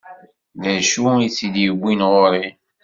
[0.61, 2.47] D acu i tt-id-iwwin ɣur-i?